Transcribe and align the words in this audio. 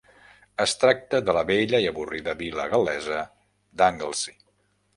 Es 0.63 0.71
tracta 0.83 1.19
de 1.27 1.35
la 1.39 1.43
bella 1.49 1.81
i 1.85 1.85
avorrida 1.91 2.35
vila 2.41 2.67
gal·lesa 2.73 3.21
d'Anglesey. 3.83 4.39